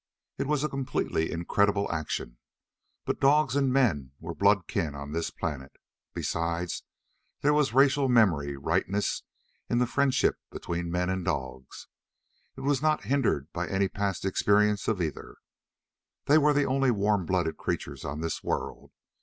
[0.39, 2.39] It was a completely incredible action,
[3.05, 5.73] but dogs and men were blood kin on this planet.
[6.15, 6.83] Besides,
[7.41, 9.21] there was racial memory rightness
[9.69, 11.87] in friendship between men and dogs.
[12.57, 15.35] It was not hindered by any past experience of either.
[16.25, 18.91] They were the only warm blooded creatures on this world.